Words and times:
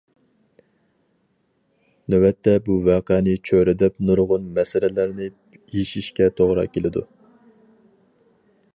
نۆۋەتتە 2.13 2.55
بۇ 2.69 2.77
ۋەقەنى 2.87 3.37
چۆرىدەپ 3.49 3.99
نۇرغۇن 4.09 4.49
مەسىلىلەرنى 4.57 5.31
يېشىشكە 5.77 6.33
توغرا 6.41 6.69
كېلىدۇ. 6.79 7.09